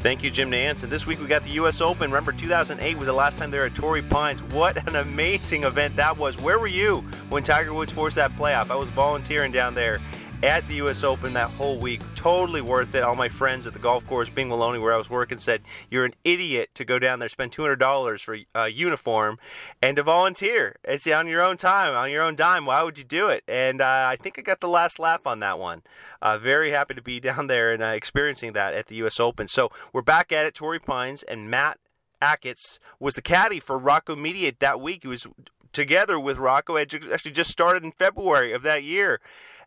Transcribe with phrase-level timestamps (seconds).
[0.00, 0.84] Thank you, Jim Nantz.
[0.84, 1.80] And this week we got the U.S.
[1.80, 2.10] Open.
[2.10, 4.40] Remember, 2008 was the last time they were at Torrey Pines.
[4.44, 6.38] What an amazing event that was.
[6.38, 6.98] Where were you
[7.30, 8.70] when Tiger Woods forced that playoff?
[8.70, 10.00] I was volunteering down there
[10.42, 11.02] at the U.S.
[11.02, 12.00] Open that whole week.
[12.14, 13.02] Totally worth it.
[13.02, 16.04] All my friends at the golf course, Bing Maloney, where I was working, said, You're
[16.04, 19.38] an idiot to go down there, spend $200 for a uniform,
[19.82, 20.76] and to volunteer.
[20.84, 22.66] It's on your own time, on your own dime.
[22.66, 23.42] Why would you do it?
[23.48, 25.82] And uh, I think I got the last laugh on that one.
[26.22, 29.18] Uh, very happy to be down there and uh, experiencing that at the U.S.
[29.18, 29.48] Open.
[29.48, 31.78] So we're back at it, Torrey Pines, and Matt
[32.22, 35.00] Achatz was the caddy for Rocco Mediate that week.
[35.02, 35.26] He was
[35.72, 36.76] together with Rocco.
[36.76, 39.20] Actually just started in February of that year.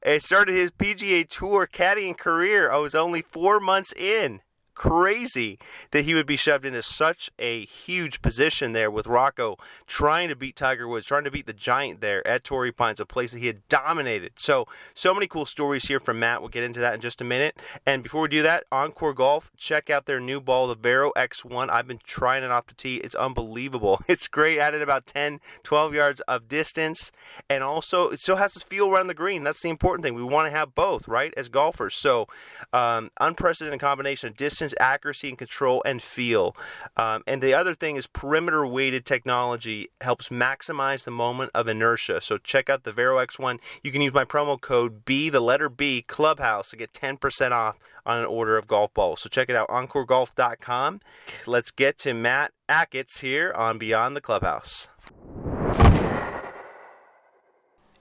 [0.03, 2.71] It started his PGA Tour caddying career.
[2.71, 4.41] I was only four months in
[4.81, 5.59] crazy
[5.91, 10.35] that he would be shoved into such a huge position there with Rocco trying to
[10.35, 13.37] beat Tiger Woods, trying to beat the giant there at Torrey Pines, a place that
[13.37, 14.31] he had dominated.
[14.37, 14.65] So,
[14.95, 16.41] so many cool stories here from Matt.
[16.41, 17.57] We'll get into that in just a minute.
[17.85, 21.69] And before we do that, Encore Golf, check out their new ball, the Vero X1.
[21.69, 22.97] I've been trying it off the tee.
[22.97, 23.99] It's unbelievable.
[24.11, 27.11] It's great, added about 10, 12 yards of distance.
[27.49, 29.43] And also, it still has this feel around the green.
[29.43, 30.15] That's the important thing.
[30.15, 31.95] We want to have both, right, as golfers.
[31.95, 32.27] So,
[32.73, 36.55] um, unprecedented combination of distance accuracy and control and feel.
[36.97, 42.21] Um, and the other thing is perimeter weighted technology helps maximize the moment of inertia.
[42.21, 43.59] So check out the Vero X1.
[43.83, 47.77] You can use my promo code B, the letter B, Clubhouse to get 10% off
[48.05, 49.21] on an order of golf balls.
[49.21, 51.01] So check it out, encoregolf.com.
[51.45, 54.87] Let's get to Matt Achatz here on Beyond the Clubhouse.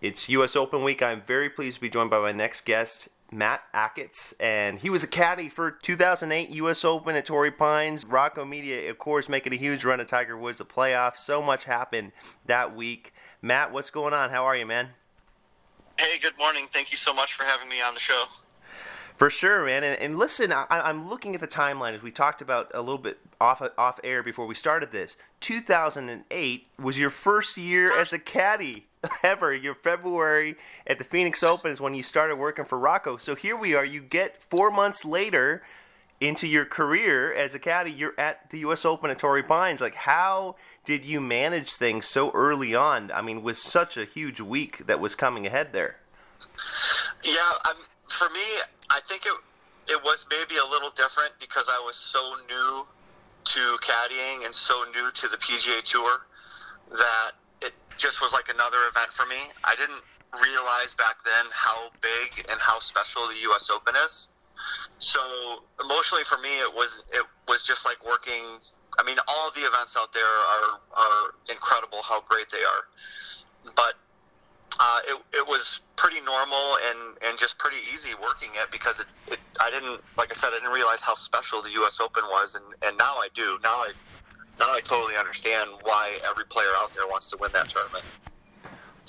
[0.00, 0.56] It's U.S.
[0.56, 1.02] Open week.
[1.02, 5.02] I'm very pleased to be joined by my next guest, Matt Achatz, and he was
[5.02, 6.84] a caddy for 2008 U.S.
[6.84, 8.04] Open at Torrey Pines.
[8.04, 11.18] Rocco Mediate, of course, making a huge run at Tiger Woods, the playoffs.
[11.18, 12.12] So much happened
[12.46, 13.14] that week.
[13.40, 14.30] Matt, what's going on?
[14.30, 14.90] How are you, man?
[15.98, 16.66] Hey, good morning.
[16.72, 18.24] Thank you so much for having me on the show.
[19.16, 19.84] For sure, man.
[19.84, 22.98] And, and listen, I, am looking at the timeline as we talked about a little
[22.98, 25.16] bit off off air before we started this.
[25.40, 28.86] 2008 was your first year as a caddy
[29.22, 29.54] ever.
[29.54, 30.56] Your February
[30.86, 33.16] at the Phoenix Open is when you started working for Rocco.
[33.16, 33.84] So here we are.
[33.84, 35.62] You get four months later
[36.20, 37.90] into your career as a caddy.
[37.90, 38.84] You're at the U.S.
[38.84, 39.80] Open at Torrey Pines.
[39.80, 43.10] Like, how did you manage things so early on?
[43.12, 45.96] I mean, with such a huge week that was coming ahead there.
[47.22, 47.76] Yeah, I'm,
[48.08, 48.40] for me,
[48.90, 49.32] I think it
[49.88, 52.86] it was maybe a little different because I was so new
[53.42, 56.26] to caddying and so new to the PGA Tour
[56.90, 57.32] that
[58.00, 59.52] just was like another event for me.
[59.62, 60.02] I didn't
[60.40, 63.68] realize back then how big and how special the U.S.
[63.68, 64.28] Open is.
[64.98, 65.20] So
[65.84, 68.42] emotionally for me, it was it was just like working.
[68.98, 72.00] I mean, all the events out there are are incredible.
[72.02, 73.94] How great they are, but
[74.78, 79.06] uh, it, it was pretty normal and, and just pretty easy working it because it,
[79.28, 82.00] it I didn't like I said I didn't realize how special the U.S.
[82.00, 83.92] Open was and, and now I do now I
[84.60, 88.04] now I totally understand why every player out there wants to win that tournament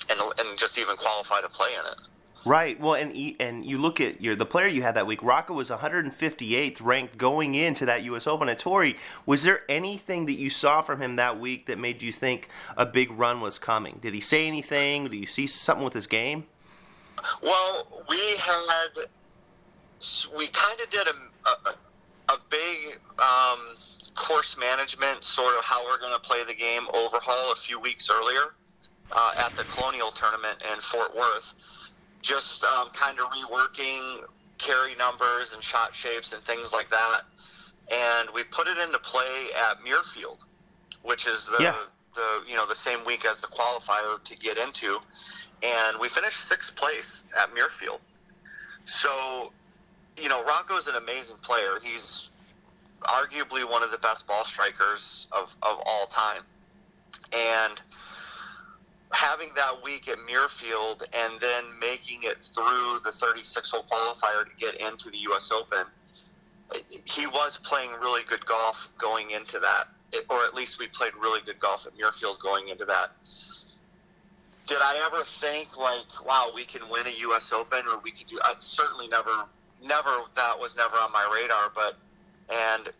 [0.09, 1.99] and and just even qualify to play in it.
[2.43, 2.79] Right.
[2.79, 5.21] Well, and and you look at your the player you had that week.
[5.21, 8.25] Rocco was 158th ranked going into that U.S.
[8.25, 8.97] Open at Torrey.
[9.27, 12.85] Was there anything that you saw from him that week that made you think a
[12.85, 13.99] big run was coming?
[14.01, 15.03] Did he say anything?
[15.03, 16.45] Did you see something with his game?
[17.43, 18.87] Well, we had
[20.35, 23.59] we kind of did a a, a big um,
[24.15, 28.09] course management sort of how we're going to play the game overhaul a few weeks
[28.11, 28.53] earlier
[29.11, 31.53] uh, at the Colonial Tournament in Fort Worth
[32.21, 34.23] just um, kind of reworking
[34.57, 37.21] carry numbers and shot shapes and things like that.
[37.91, 40.37] And we put it into play at Muirfield,
[41.03, 41.75] which is the yeah.
[42.15, 44.99] the you know the same week as the qualifier to get into,
[45.63, 47.99] and we finished sixth place at Muirfield.
[48.85, 49.51] So,
[50.17, 51.79] you know, Rocco's an amazing player.
[51.83, 52.30] He's
[53.03, 56.43] arguably one of the best ball strikers of, of all time.
[57.33, 57.81] And
[59.11, 64.51] having that week at Muirfield and then making it through the 36 hole qualifier to
[64.57, 65.51] get into the U.S.
[65.51, 65.85] Open,
[67.05, 69.87] he was playing really good golf going into that,
[70.29, 73.11] or at least we played really good golf at Muirfield going into that.
[74.67, 77.51] did I ever think like, wow, we can win a U.S.
[77.51, 78.39] Open or we could do?
[78.43, 79.45] I certainly never,
[79.83, 80.21] never.
[80.35, 81.71] That was never on my radar.
[81.75, 81.97] But
[82.49, 82.91] and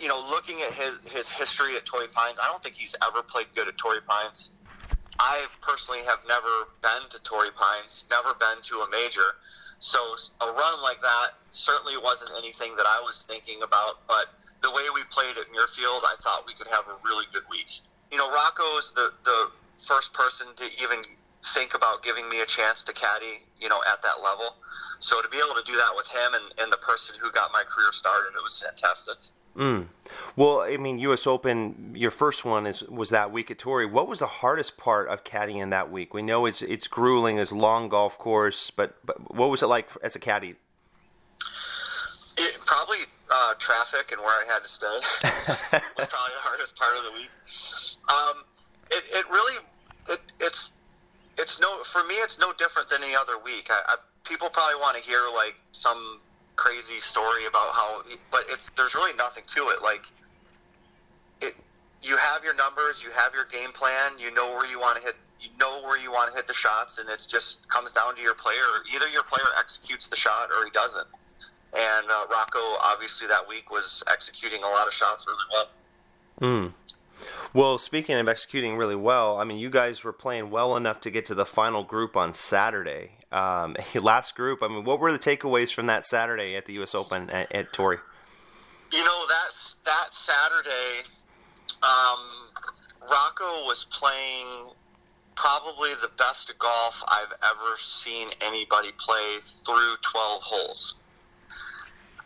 [0.00, 3.22] you know, looking at his his history at Torrey Pines, I don't think he's ever
[3.22, 4.50] played good at Torrey Pines.
[5.18, 9.36] I personally have never been to Torrey Pines, never been to a major.
[9.80, 9.98] So
[10.40, 14.06] a run like that certainly wasn't anything that I was thinking about.
[14.08, 14.32] But
[14.62, 17.68] the way we played at Muirfield, I thought we could have a really good week.
[18.10, 19.50] You know, Rocco is the the
[19.86, 21.04] first person to even
[21.54, 24.56] think about giving me a chance to caddy, you know, at that level.
[24.98, 27.52] So to be able to do that with him and, and the person who got
[27.52, 29.16] my career started, it was fantastic.
[29.56, 29.86] Mm.
[30.36, 31.26] Well, I mean, U.S.
[31.26, 33.84] Open, your first one is was that week at Torrey.
[33.84, 36.14] What was the hardest part of caddying that week?
[36.14, 39.88] We know it's it's grueling, it's long golf course, but but what was it like
[40.04, 40.54] as a caddy?
[42.38, 42.98] It, probably
[43.30, 44.86] uh, traffic and where I had to stay
[45.98, 47.30] was probably the hardest part of the week.
[48.08, 48.44] Um,
[48.92, 49.56] it, it really
[50.08, 50.72] it, it's
[51.40, 53.68] it's no for me it's no different than any other week.
[53.70, 53.94] I, I,
[54.24, 56.20] people probably want to hear like some
[56.56, 59.82] crazy story about how, but it's there's really nothing to it.
[59.82, 60.04] Like
[61.40, 61.54] it,
[62.02, 65.02] you have your numbers, you have your game plan, you know where you want to
[65.02, 68.14] hit, you know where you want to hit the shots, and it just comes down
[68.16, 68.84] to your player.
[68.94, 71.08] Either your player executes the shot or he doesn't.
[71.72, 75.68] And uh, Rocco, obviously, that week was executing a lot of shots really well.
[76.40, 76.66] Hmm.
[77.52, 81.10] Well, speaking of executing really well, I mean, you guys were playing well enough to
[81.10, 83.12] get to the final group on Saturday.
[83.32, 86.94] Um, last group, I mean, what were the takeaways from that Saturday at the U.S.
[86.94, 87.98] Open at, at Torrey?
[88.92, 91.08] You know, that that Saturday,
[91.82, 92.50] um,
[93.10, 94.70] Rocco was playing
[95.34, 100.94] probably the best golf I've ever seen anybody play through 12 holes.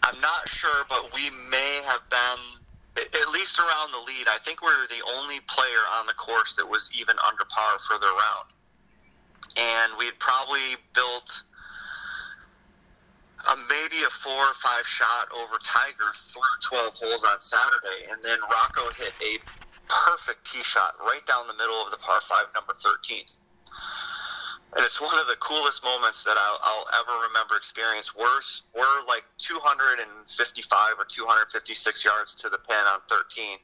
[0.02, 2.63] I'm not sure, but we may have been
[2.96, 6.56] at least around the lead, I think we were the only player on the course
[6.56, 8.48] that was even under par for the round.
[9.56, 11.42] And we'd probably built
[13.50, 18.10] a, maybe a four or five shot over Tiger through 12 holes on Saturday.
[18.10, 19.38] And then Rocco hit a
[19.88, 23.24] perfect tee shot right down the middle of the par five, number 13
[24.76, 28.14] and it's one of the coolest moments that I'll, I'll ever remember experience.
[28.14, 28.42] We're
[28.74, 33.58] we're like 255 or 256 yards to the pin on 13,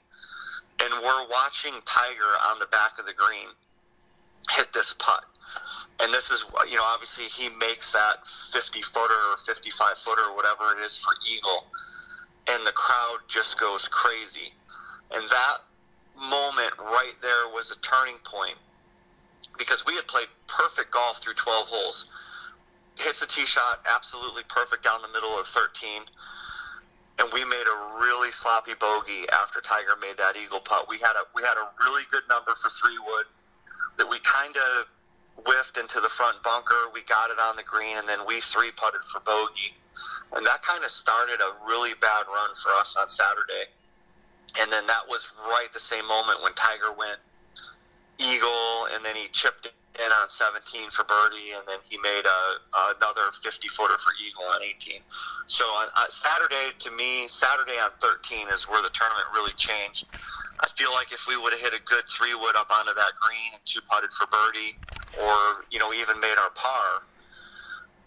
[0.86, 3.50] and we're watching Tiger on the back of the green
[4.50, 5.24] hit this putt.
[5.98, 10.36] And this is, you know, obviously he makes that 50 footer or 55 footer or
[10.36, 11.66] whatever it is for eagle,
[12.48, 14.54] and the crowd just goes crazy.
[15.10, 15.58] And that
[16.30, 18.56] moment right there was a turning point
[19.60, 22.08] because we had played perfect golf through 12 holes.
[22.96, 26.08] Hits a tee shot absolutely perfect down the middle of 13.
[27.20, 30.88] And we made a really sloppy bogey after Tiger made that eagle putt.
[30.88, 33.28] We had a we had a really good number for three wood
[34.00, 34.88] that we kind of
[35.44, 36.88] whiffed into the front bunker.
[36.96, 39.76] We got it on the green, and then we three putted for bogey,
[40.32, 43.68] and that kind of started a really bad run for us on Saturday.
[44.58, 47.20] And then that was right the same moment when Tiger went
[48.20, 52.40] eagle, and then he chipped in on 17 for birdie, and then he made a,
[52.94, 55.00] another 50 footer for eagle on 18.
[55.46, 60.06] So on, on Saturday, to me, Saturday on 13 is where the tournament really changed.
[60.60, 63.12] I feel like if we would have hit a good three wood up onto that
[63.16, 64.76] green and two putted for birdie,
[65.16, 67.02] or you know even made our par,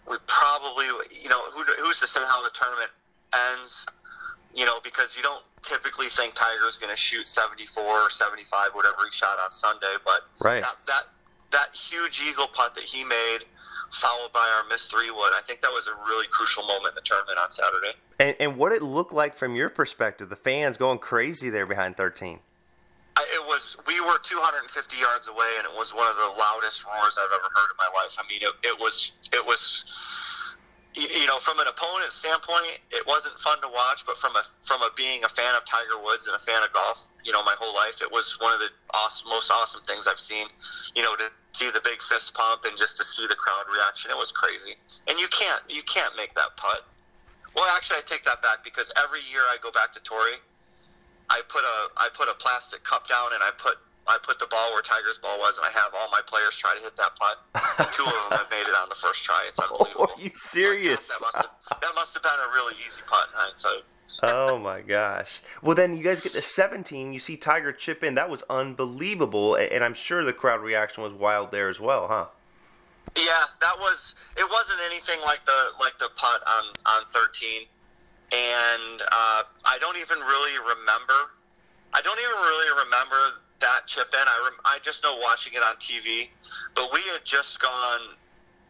[0.08, 2.90] we probably you know who, who's to say how the tournament
[3.34, 3.84] ends?
[4.54, 8.96] You know because you don't typically think Tiger's going to shoot 74 or 75, whatever
[9.04, 9.94] he shot on Sunday.
[10.04, 10.62] But right.
[10.62, 11.02] that, that
[11.52, 13.40] that huge eagle putt that he made,
[13.92, 16.94] followed by our missed three wood, I think that was a really crucial moment in
[16.94, 17.92] the tournament on Saturday.
[18.18, 21.96] And, and what it looked like from your perspective, the fans going crazy there behind
[21.96, 22.38] 13.
[23.16, 23.76] It was.
[23.86, 27.48] We were 250 yards away, and it was one of the loudest roars I've ever
[27.54, 28.16] heard in my life.
[28.18, 29.12] I mean, it, it was.
[29.32, 29.84] It was
[30.94, 34.06] you know, from an opponent standpoint, it wasn't fun to watch.
[34.06, 36.72] But from a from a being a fan of Tiger Woods and a fan of
[36.72, 40.06] golf, you know, my whole life, it was one of the awesome, most awesome things
[40.06, 40.46] I've seen.
[40.94, 44.10] You know, to see the big fist pump and just to see the crowd reaction,
[44.10, 44.78] it was crazy.
[45.08, 46.86] And you can't you can't make that putt.
[47.56, 50.38] Well, actually, I take that back because every year I go back to Torrey,
[51.30, 54.46] I put a I put a plastic cup down and I put I put the
[54.46, 57.16] ball where Tiger's ball was, and I have all my players try to hit that
[57.16, 57.92] putt.
[57.92, 59.44] Two of them have made it on the first try.
[59.48, 60.10] It's unbelievable.
[60.14, 61.08] Are you serious?
[61.08, 63.84] that, must have, that must have been a really easy putt in hindsight.
[64.22, 65.42] oh my gosh!
[65.62, 67.12] Well, then you guys get to 17.
[67.12, 68.14] You see Tiger chip in.
[68.14, 72.26] That was unbelievable, and I'm sure the crowd reaction was wild there as well, huh?
[73.16, 74.14] Yeah, that was.
[74.36, 77.62] It wasn't anything like the like the putt on on 13,
[78.32, 81.34] and uh, I don't even really remember.
[81.92, 84.20] I don't even really remember that chip in.
[84.20, 86.28] I rem- I just know watching it on TV,
[86.76, 88.14] but we had just gone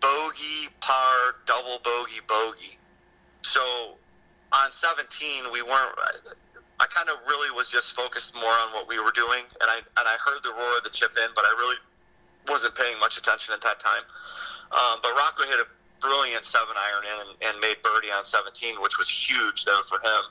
[0.00, 2.78] bogey, par, double bogey, bogey.
[3.42, 3.98] So
[4.54, 5.98] on 17, we weren't.
[6.80, 9.78] I kind of really was just focused more on what we were doing, and I
[9.78, 11.76] and I heard the roar of the chip in, but I really
[12.48, 14.04] wasn't paying much attention at that time.
[14.72, 15.66] Um, but Rocco hit a
[16.00, 19.96] brilliant seven iron in and, and made birdie on 17, which was huge though for
[20.00, 20.22] him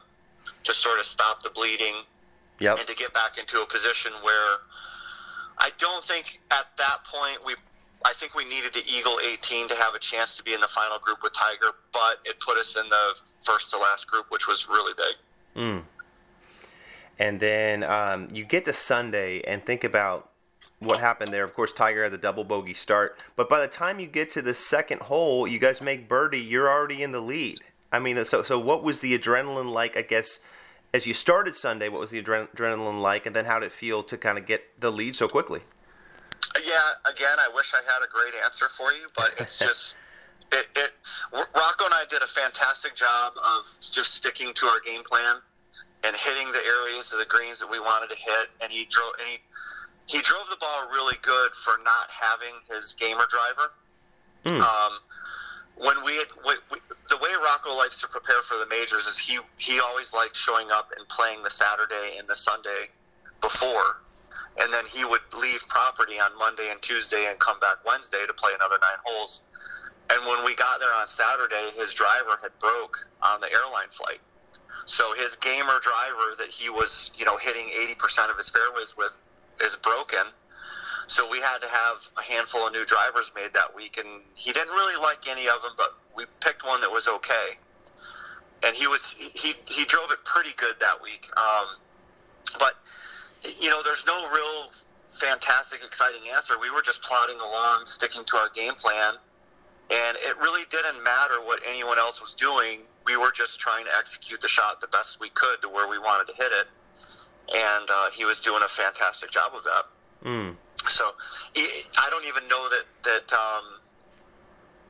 [0.63, 2.05] to sort of stop the bleeding
[2.63, 2.79] Yep.
[2.79, 4.57] and to get back into a position where
[5.57, 7.55] I don't think at that point we.
[8.05, 10.67] I think we needed the eagle 18 to have a chance to be in the
[10.67, 13.13] final group with Tiger, but it put us in the
[13.45, 15.63] first to last group, which was really big.
[15.63, 15.83] Mm.
[17.17, 20.31] And then um, you get to Sunday and think about
[20.79, 21.45] what happened there.
[21.45, 24.41] Of course, Tiger had the double bogey start, but by the time you get to
[24.41, 26.41] the second hole, you guys make birdie.
[26.41, 27.59] You're already in the lead.
[27.89, 29.95] I mean, so so what was the adrenaline like?
[29.95, 30.39] I guess
[30.93, 34.03] as you started Sunday, what was the adrenaline like, and then how did it feel
[34.03, 35.61] to kind of get the lead so quickly?
[36.63, 39.97] Yeah, again, I wish I had a great answer for you, but it's just
[40.51, 40.67] it.
[40.75, 40.91] it
[41.31, 45.35] Rocco and I did a fantastic job of just sticking to our game plan
[46.03, 49.13] and hitting the areas of the greens that we wanted to hit, and he drove
[49.19, 49.37] and he
[50.05, 53.71] he drove the ball really good for not having his gamer driver.
[54.45, 54.61] Mm.
[54.61, 54.99] Um,
[55.75, 56.77] when we, had, we, we
[57.09, 60.69] the way Rocco likes to prepare for the majors is he he always liked showing
[60.71, 62.89] up and playing the Saturday and the Sunday
[63.41, 64.01] before,
[64.59, 68.33] and then he would leave property on Monday and Tuesday and come back Wednesday to
[68.33, 69.41] play another nine holes.
[70.09, 74.19] And when we got there on Saturday, his driver had broke on the airline flight.
[74.85, 79.13] So his gamer driver that he was, you know, hitting 80% of his fairways with
[79.61, 80.27] is broken.
[81.07, 84.51] So we had to have a handful of new drivers made that week, and he
[84.51, 87.57] didn't really like any of them, but we picked one that was okay.
[88.63, 91.29] And he was he he drove it pretty good that week.
[91.35, 91.75] Um,
[92.57, 92.75] but
[93.59, 94.71] you know, there's no real
[95.19, 96.53] fantastic, exciting answer.
[96.59, 99.15] We were just plodding along, sticking to our game plan,
[99.91, 102.87] and it really didn't matter what anyone else was doing.
[103.05, 105.99] We were just trying to execute the shot the best we could to where we
[105.99, 106.67] wanted to hit it,
[107.53, 109.83] and uh, he was doing a fantastic job of that.
[110.23, 110.55] Mm.
[110.87, 111.11] So
[111.55, 113.79] I don't even know that that um,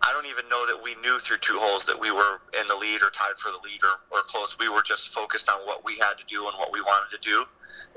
[0.02, 2.76] I don't even know that we knew through two holes that we were in the
[2.76, 4.58] lead or tied for the lead or, or close.
[4.60, 7.22] We were just focused on what we had to do and what we wanted to
[7.22, 7.46] do,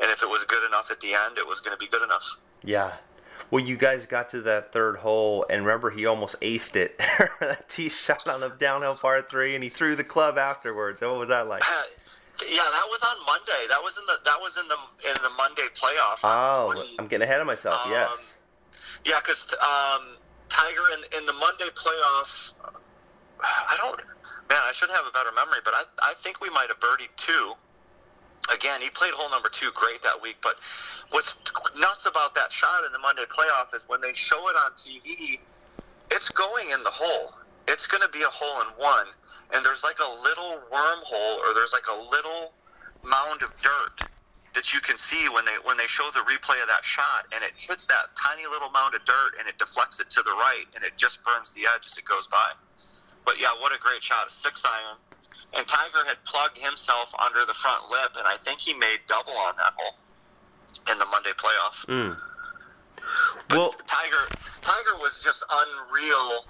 [0.02, 2.02] and if it was good enough at the end, it was going to be good
[2.02, 2.24] enough.
[2.62, 2.92] Yeah.
[3.50, 6.98] Well, you guys got to that third hole, and remember, he almost aced it.
[7.40, 11.00] that tee shot on the downhill par three, and he threw the club afterwards.
[11.00, 11.62] What was that like?
[12.42, 13.66] Yeah, that was on Monday.
[13.68, 14.76] That was in the that was in the
[15.08, 16.20] in the Monday playoff.
[16.22, 16.96] Oh, 20.
[16.98, 17.86] I'm getting ahead of myself.
[17.86, 18.36] Um, yes.
[19.04, 20.16] Yeah, because um,
[20.48, 22.52] Tiger in in the Monday playoff,
[23.40, 23.96] I don't.
[24.48, 27.14] Man, I should have a better memory, but I I think we might have birdied
[27.16, 27.54] two.
[28.52, 30.54] Again, he played hole number two great that week, but
[31.10, 31.36] what's
[31.78, 35.40] nuts about that shot in the Monday playoff is when they show it on TV,
[36.10, 37.34] it's going in the hole.
[37.66, 39.06] It's going to be a hole in one,
[39.54, 42.52] and there's like a little wormhole or there's like a little
[43.04, 44.08] mound of dirt
[44.54, 47.44] that you can see when they when they show the replay of that shot, and
[47.44, 50.64] it hits that tiny little mound of dirt and it deflects it to the right,
[50.74, 52.50] and it just burns the edge as it goes by.
[53.24, 54.26] But yeah, what a great shot!
[54.28, 54.96] A six iron,
[55.54, 59.36] and Tiger had plugged himself under the front lip, and I think he made double
[59.36, 59.94] on that hole
[60.90, 61.84] in the Monday playoff.
[61.86, 62.16] Mm.
[63.48, 64.28] But Well- Tiger,
[64.62, 66.46] Tiger was just unreal,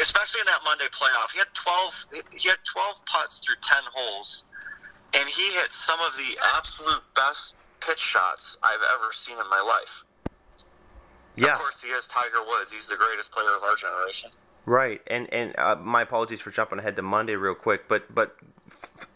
[0.00, 1.30] especially in that Monday playoff.
[1.32, 1.92] He had twelve.
[2.32, 4.44] He had twelve putts through ten holes,
[5.14, 9.60] and he hit some of the absolute best pitch shots I've ever seen in my
[9.60, 10.04] life.
[11.36, 11.54] Yeah.
[11.54, 12.70] Of course, he is Tiger Woods.
[12.70, 14.30] He's the greatest player of our generation.
[14.66, 18.36] Right, and and uh, my apologies for jumping ahead to Monday real quick, but but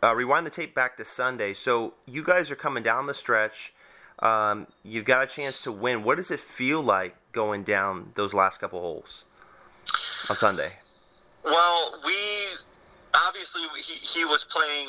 [0.03, 1.55] uh, rewind the tape back to Sunday.
[1.55, 3.73] So you guys are coming down the stretch.
[4.19, 6.03] Um, you've got a chance to win.
[6.03, 9.25] What does it feel like going down those last couple holes
[10.29, 10.73] on Sunday?
[11.45, 12.15] Well, we
[13.27, 14.89] obviously he, he was playing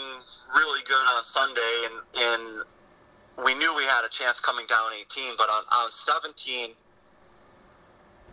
[0.55, 2.63] really good on Sunday, and and
[3.45, 5.33] we knew we had a chance coming down 18.
[5.37, 6.71] But on on 17,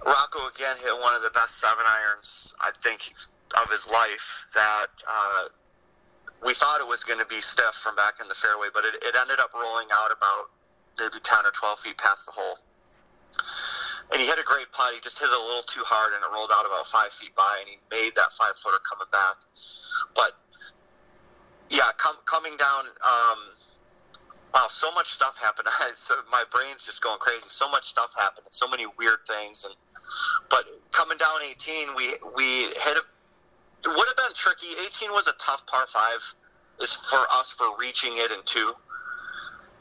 [0.05, 3.13] Rocco again hit one of the best seven irons I think
[3.63, 4.45] of his life.
[4.55, 5.49] That uh,
[6.45, 8.97] we thought it was going to be stiff from back in the fairway, but it,
[9.03, 10.51] it ended up rolling out about
[10.99, 12.59] maybe 10 or 12 feet past the hole.
[14.13, 14.95] And he hit a great putt.
[14.95, 17.35] He just hit it a little too hard, and it rolled out about five feet
[17.35, 19.37] by, and he made that five footer coming back.
[20.15, 20.33] But
[21.71, 22.85] yeah, com- coming down.
[23.03, 23.39] Um,
[24.55, 25.69] wow, so much stuff happened.
[25.95, 27.49] so my brain's just going crazy.
[27.49, 28.47] So much stuff happened.
[28.51, 29.65] So many weird things.
[29.65, 29.75] And
[30.51, 32.45] but coming down 18, we we
[32.79, 33.03] hit a.
[33.85, 34.69] It would have been tricky.
[34.87, 36.23] 18 was a tough par five,
[36.81, 38.73] is for us for reaching it in two.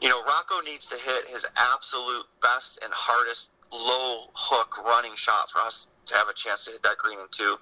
[0.00, 5.50] you know, Rocco needs to hit his absolute best and hardest low hook running shot
[5.50, 7.56] for us to have a chance to hit that green in two.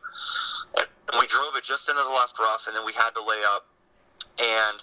[0.76, 3.40] And we drove it just into the left rough, and then we had to lay
[3.46, 3.66] up.
[4.38, 4.82] And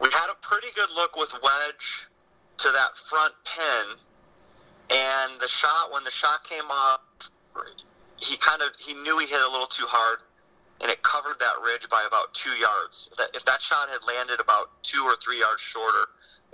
[0.00, 2.08] we had a pretty good look with wedge
[2.58, 3.98] to that front pin.
[4.90, 7.04] And the shot, when the shot came up,
[8.20, 10.20] he kind of he knew he hit a little too hard,
[10.80, 13.08] and it covered that ridge by about two yards.
[13.12, 16.06] If that, if that shot had landed about two or three yards shorter,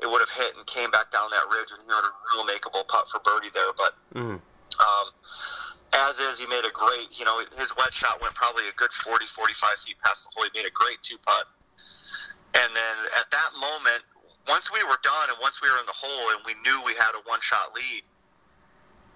[0.02, 2.44] it would have hit and came back down that ridge, and he had a real
[2.48, 3.72] makeable putt for birdie there.
[3.76, 4.40] But Mm.
[4.80, 5.06] um,
[5.92, 7.08] as is, he made a great.
[7.18, 10.44] You know, his wedge shot went probably a good 40, 45 feet past the hole.
[10.44, 11.46] He made a great two putt,
[12.54, 14.02] and then at that moment,
[14.48, 16.94] once we were done and once we were in the hole and we knew we
[16.94, 18.02] had a one shot lead,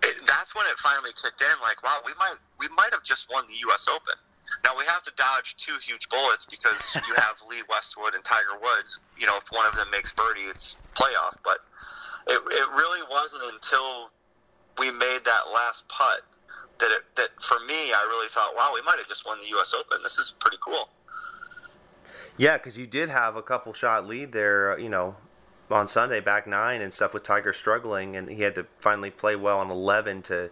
[0.02, 1.56] it, that's when it finally kicked in.
[1.62, 3.86] Like, wow, we might we might have just won the U.S.
[3.88, 4.14] Open.
[4.62, 8.58] Now we have to dodge two huge bullets because you have Lee Westwood and Tiger
[8.60, 8.98] Woods.
[9.18, 11.36] You know, if one of them makes birdie, it's playoff.
[11.44, 11.58] But
[12.26, 14.10] it, it really wasn't until
[14.78, 16.22] we made that last putt
[16.80, 19.48] that it, that for me, I really thought, wow, we might have just won the
[19.48, 19.74] U.S.
[19.74, 20.02] Open.
[20.02, 20.88] This is pretty cool.
[22.36, 25.16] Yeah, because you did have a couple shot lead there, uh, you know,
[25.70, 29.36] on Sunday, back nine and stuff with Tiger struggling, and he had to finally play
[29.36, 30.50] well on 11 to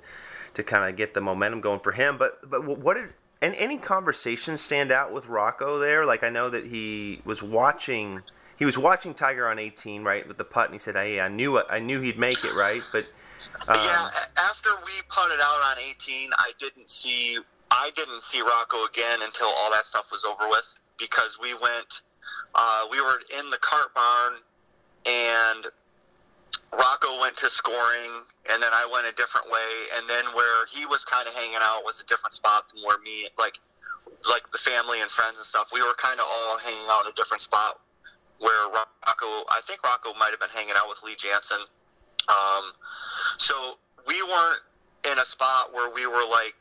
[0.55, 2.19] to kind of get the momentum going for him.
[2.19, 3.11] But but what did
[3.43, 6.07] and any conversations stand out with Rocco there?
[6.07, 8.23] Like I know that he was watching
[8.57, 11.27] he was watching Tiger on 18, right, with the putt, and he said, "Hey, I
[11.27, 13.13] knew it, I knew he'd make it, right?" But
[13.67, 14.09] um, yeah,
[14.39, 17.39] after we putted out on 18, I didn't see
[17.73, 22.03] I didn't see Rocco again until all that stuff was over with because we went
[22.55, 24.35] uh, we were in the cart barn
[25.07, 25.67] and
[26.73, 30.87] Rocco went to scoring and then I went a different way and then where he
[30.87, 33.61] was kind of hanging out was a different spot than where me like
[34.29, 37.13] like the family and friends and stuff we were kind of all hanging out in
[37.13, 37.81] a different spot
[38.39, 41.63] where Rocco I think Rocco might have been hanging out with Lee Janzen
[42.29, 42.73] um,
[43.39, 44.63] so we weren't
[45.11, 46.55] in a spot where we were like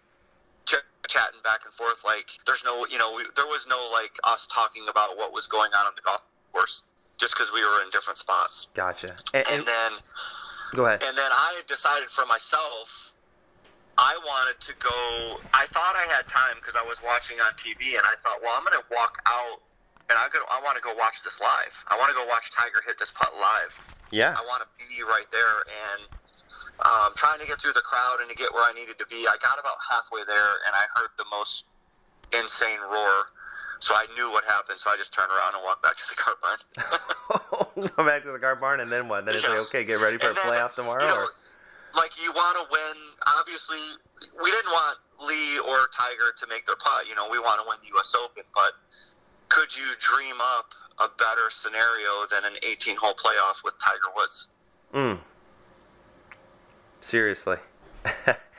[0.66, 2.02] ch- chatting back and forth.
[2.06, 5.48] Like there's no, you know, we, there was no like us talking about what was
[5.48, 6.22] going on on the golf
[6.54, 6.84] course,
[7.22, 8.68] just because we were in different spots.
[8.74, 9.16] gotcha.
[9.34, 9.92] And, And, and then,
[10.74, 11.06] go ahead.
[11.06, 12.90] and then I had decided for myself.
[14.02, 15.38] I wanted to go.
[15.54, 18.58] I thought I had time because I was watching on TV, and I thought, well,
[18.58, 19.62] I'm going to walk out,
[20.10, 20.42] and I go.
[20.50, 21.76] I want to go watch this live.
[21.88, 23.72] I want to go watch Tiger hit this putt live.
[24.10, 26.02] yeah, I want to be right there and
[26.82, 29.28] um, trying to get through the crowd and to get where I needed to be.
[29.30, 31.66] I got about halfway there and I heard the most
[32.34, 33.30] insane roar.
[33.82, 34.78] So I knew what happened.
[34.80, 37.90] So I just turned around and walked back to the cart barn.
[37.98, 39.26] go back to the car barn, and then what?
[39.26, 41.04] Then it's like, okay, get ready for And a then, playoff tomorrow.
[41.04, 41.26] You know,
[41.96, 42.96] like you want to win.
[43.40, 43.82] Obviously,
[44.42, 47.10] we didn't want Lee or Tiger to make their putt.
[47.10, 48.16] You know, we want to win the U.S.
[48.16, 48.74] Open, but
[49.50, 54.48] could you dream up a better scenario than an 18-hole playoff with Tiger Woods?
[54.94, 55.20] Mm.
[57.02, 57.58] Seriously.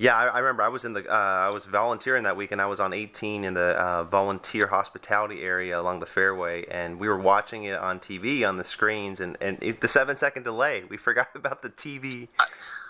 [0.00, 2.62] yeah, I, I remember I was in the uh, I was volunteering that week, and
[2.62, 7.06] I was on 18 in the uh, volunteer hospitality area along the fairway, and we
[7.06, 10.84] were watching it on TV on the screens, and and it, the seven second delay.
[10.88, 12.28] We forgot about the TV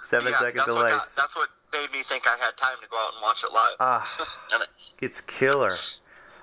[0.05, 0.93] seven yeah, second delay.
[1.17, 3.75] That's what made me think I had time to go out and watch it live.
[3.81, 4.27] Ah.
[5.01, 5.73] It's killer.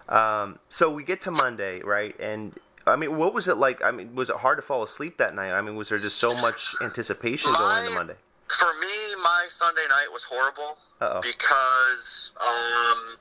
[0.09, 2.15] Um, so we get to Monday, right?
[2.19, 2.53] And
[2.87, 3.83] I mean, what was it like?
[3.83, 5.51] I mean, was it hard to fall asleep that night?
[5.51, 8.15] I mean, was there just so much anticipation going into Monday?
[8.49, 11.19] For me, my Sunday night was horrible Uh-oh.
[11.21, 13.17] because um,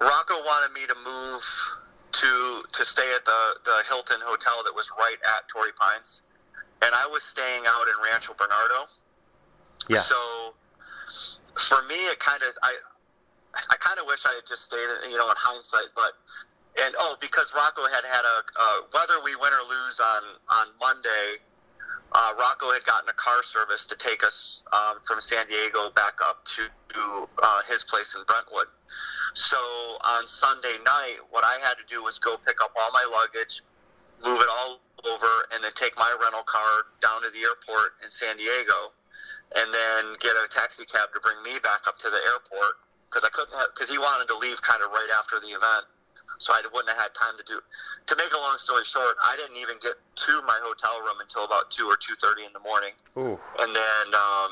[0.00, 1.42] Rocco wanted me to move
[2.12, 6.22] to to stay at the the Hilton hotel that was right at Torrey Pines,
[6.82, 8.86] and I was staying out in Rancho Bernardo.
[9.88, 10.00] Yeah.
[10.00, 10.54] So
[11.68, 12.74] for me, it kind of I
[13.70, 16.12] I kind of wish I had just stayed, you know, in hindsight, but.
[16.86, 20.22] And oh, because Rocco had had a uh, whether we win or lose on
[20.54, 21.42] on Monday,
[22.12, 26.18] uh, Rocco had gotten a car service to take us um, from San Diego back
[26.22, 26.66] up to
[27.42, 28.66] uh, his place in Brentwood.
[29.34, 29.56] So
[30.02, 33.62] on Sunday night, what I had to do was go pick up all my luggage,
[34.24, 38.10] move it all over, and then take my rental car down to the airport in
[38.10, 38.90] San Diego,
[39.54, 43.22] and then get a taxi cab to bring me back up to the airport because
[43.22, 45.86] I couldn't because he wanted to leave kind of right after the event
[46.40, 47.60] so I wouldn't have had time to do.
[47.60, 51.44] To make a long story short, I didn't even get to my hotel room until
[51.44, 53.36] about two or two thirty in the morning, Ooh.
[53.60, 54.50] and then um,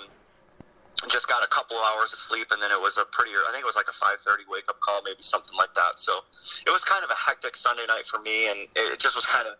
[1.08, 3.32] just got a couple hours of sleep, and then it was a pretty.
[3.32, 5.96] I think it was like a five thirty wake up call, maybe something like that.
[5.96, 6.20] So
[6.68, 9.48] it was kind of a hectic Sunday night for me, and it just was kind
[9.48, 9.56] of.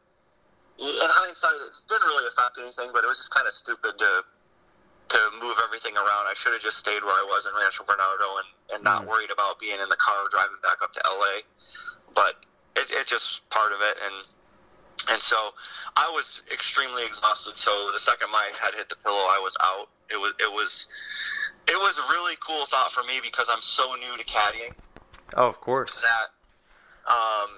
[0.78, 4.22] In hindsight, it didn't really affect anything, but it was just kind of stupid to
[5.09, 6.29] to move everything around.
[6.29, 9.09] I should have just stayed where I was in Rancho Bernardo and, and not Mm.
[9.09, 11.42] worried about being in the car driving back up to LA.
[12.14, 12.44] But
[12.77, 14.14] it, it's just part of it, and
[15.09, 15.55] And so
[15.97, 17.57] I was extremely exhausted.
[17.57, 19.88] So the second my head hit the pillow, I was out.
[20.11, 20.88] It was it was
[21.68, 24.75] it was a really cool thought for me because I'm so new to caddying.
[25.37, 25.92] Oh, of course.
[26.03, 26.29] That
[27.11, 27.51] um,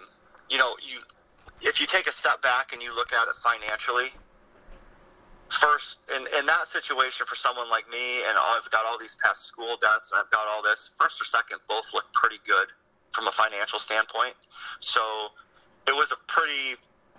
[0.48, 1.00] you know, you
[1.60, 4.10] if you take a step back and you look at it financially,
[5.50, 9.46] first in, in that situation for someone like me and I've got all these past
[9.46, 12.68] school debts and I've got all this, first or second both look pretty good
[13.12, 14.34] from a financial standpoint.
[14.78, 15.00] So
[15.88, 16.78] it was a pretty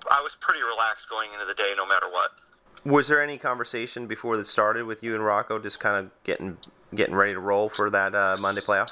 [0.10, 2.32] I was pretty relaxed going into the day no matter what.
[2.84, 6.58] Was there any conversation before this started with you and Rocco just kind of getting
[6.96, 8.92] getting ready to roll for that uh, Monday playoff?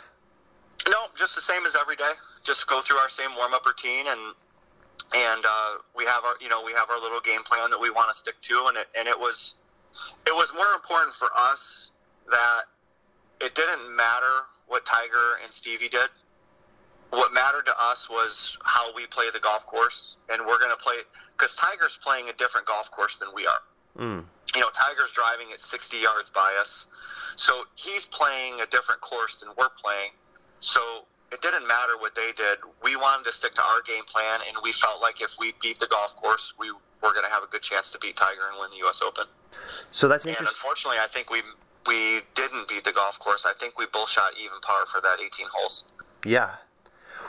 [0.88, 2.12] No, just the same as every day.
[2.44, 4.36] Just go through our same warm up routine and
[5.14, 7.90] and uh, we have our you know we have our little game plan that we
[7.90, 9.56] want to stick to and it and it was
[10.28, 11.92] it was more important for us
[12.30, 12.64] that
[13.42, 16.10] it didn't matter what Tiger and Stevie did.
[17.10, 20.78] What mattered to us was how we play the golf course, and we're going to
[20.78, 20.96] play
[21.36, 23.62] because Tiger's playing a different golf course than we are.
[23.98, 24.26] Mm.
[24.54, 26.86] You know, Tiger's driving at 60 yards by us,
[27.36, 30.12] so he's playing a different course than we're playing.
[30.60, 32.60] So it didn't matter what they did.
[32.84, 35.80] We wanted to stick to our game plan, and we felt like if we beat
[35.80, 38.60] the golf course, we were going to have a good chance to beat Tiger and
[38.60, 39.02] win the U.S.
[39.02, 39.26] Open.
[39.92, 41.42] So that's And unfortunately, I think we
[41.88, 43.46] we didn't beat the golf course.
[43.46, 45.86] I think we both shot even par for that 18 holes.
[46.26, 46.56] Yeah.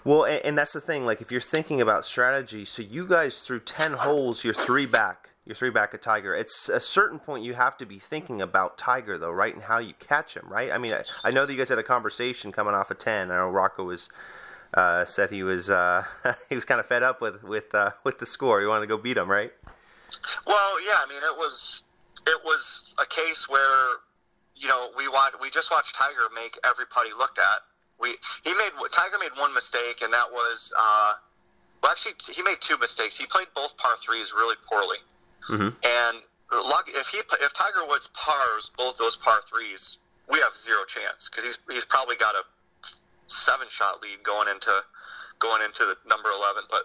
[0.05, 1.05] Well, and, and that's the thing.
[1.05, 5.30] Like, if you're thinking about strategy, so you guys through ten holes, you're three back.
[5.51, 6.33] You're three back at Tiger.
[6.33, 9.53] It's a certain point you have to be thinking about Tiger, though, right?
[9.53, 10.71] And how you catch him, right?
[10.71, 13.33] I mean, I, I know that you guys had a conversation coming off a ten.
[13.33, 14.09] I know Rocco was
[14.75, 16.05] uh, said he was uh,
[16.49, 18.61] he was kind of fed up with with uh, with the score.
[18.61, 19.53] He wanted to go beat him, right?
[20.47, 21.83] Well, yeah, I mean, it was
[22.29, 23.97] it was a case where
[24.55, 27.63] you know we watch, we just watched Tiger make every putt he looked at.
[28.01, 28.11] We
[28.45, 31.15] he made Tiger made one mistake, and that was uh,
[31.83, 33.19] well, actually he made two mistakes.
[33.19, 34.99] He played both par threes really poorly,
[35.49, 35.75] Mhm.
[35.83, 36.23] and
[36.89, 39.99] if he if Tiger Woods pars both those par threes,
[40.29, 42.45] we have zero chance because he's he's probably got a
[43.29, 44.85] seven shot lead going into
[45.39, 46.85] going into the number eleven, but.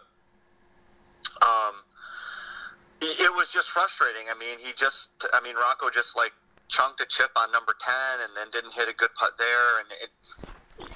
[1.42, 1.84] Um,
[3.02, 4.28] it was just frustrating.
[4.34, 6.32] I mean, he just, I mean, Rocco just like
[6.70, 9.80] chunked a chip on number 10 and then didn't hit a good putt there.
[9.80, 10.12] And it,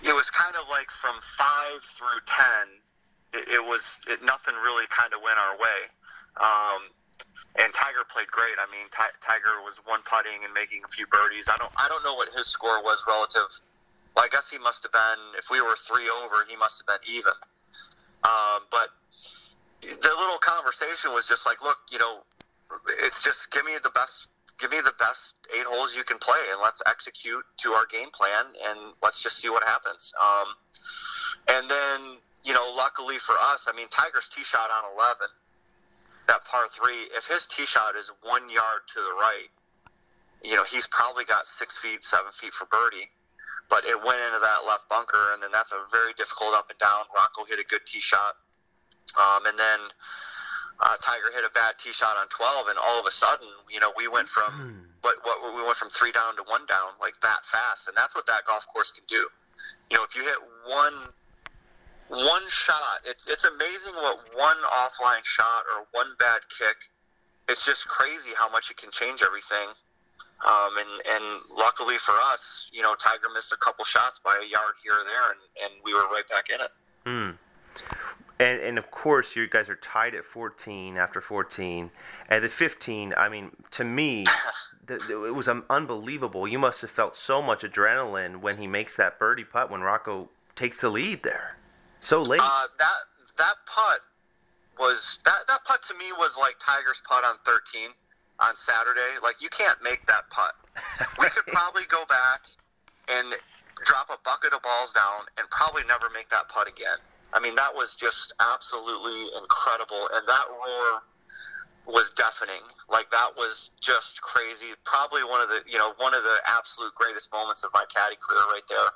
[0.09, 4.85] it was kind of like from five through 10, it, it was, it, nothing really
[4.89, 5.79] kind of went our way.
[6.39, 6.81] Um,
[7.57, 8.53] and Tiger played great.
[8.59, 11.49] I mean, Ti Tiger was one putting and making a few birdies.
[11.49, 13.49] I don't, I don't know what his score was relative.
[14.15, 16.87] Well, I guess he must have been, if we were three over, he must have
[16.87, 17.33] been even.
[18.25, 18.89] Um, but
[19.81, 22.21] the little conversation was just like, look, you know,
[23.01, 24.27] it's just give me the best,
[24.59, 28.09] give me the best eight holes you can play, and let's execute to our game
[28.13, 30.11] plan, and let's just see what happens.
[30.21, 30.47] Um,
[31.47, 35.27] and then, you know, luckily for us, I mean, Tiger's tee shot on eleven,
[36.29, 37.09] that par three.
[37.17, 39.49] If his tee shot is one yard to the right,
[40.45, 43.09] you know, he's probably got six feet, seven feet for birdie.
[43.69, 46.79] But it went into that left bunker, and then that's a very difficult up and
[46.79, 47.05] down.
[47.13, 48.37] Rocco hit a good tee shot.
[49.13, 49.79] Um, and then
[50.81, 53.79] uh, Tiger hit a bad tee shot on 12, and all of a sudden, you
[53.79, 57.13] know, we went from what, what we went from three down to one down like
[57.21, 59.29] that fast, and that's what that golf course can do.
[59.91, 61.13] You know, if you hit one
[62.09, 66.75] one shot, it's it's amazing what one offline shot or one bad kick.
[67.47, 69.69] It's just crazy how much it can change everything.
[70.45, 74.47] Um, and and luckily for us, you know, Tiger missed a couple shots by a
[74.47, 76.71] yard here or there, and, and we were right back in it.
[77.05, 77.37] Mm.
[78.39, 81.91] And, and of course, you guys are tied at 14 after 14.
[82.29, 84.25] At the 15, I mean, to me,
[84.89, 86.47] it was um, unbelievable.
[86.47, 90.29] You must have felt so much adrenaline when he makes that birdie putt when Rocco
[90.55, 91.57] takes the lead there.
[91.99, 92.41] So late.
[92.43, 92.99] Uh, that
[93.37, 93.99] that putt
[94.79, 97.89] was that that putt to me was like Tiger's putt on 13
[98.39, 99.19] on Saturday.
[99.21, 100.55] Like you can't make that putt.
[101.19, 102.47] We could probably go back
[103.09, 103.35] and
[103.85, 106.99] drop a bucket of balls down and probably never make that putt again.
[107.33, 111.03] I mean, that was just absolutely incredible, and that roar
[111.85, 112.61] was deafening.
[112.89, 114.73] Like that was just crazy.
[114.85, 118.17] Probably one of the you know one of the absolute greatest moments of my caddy
[118.17, 118.89] career right there.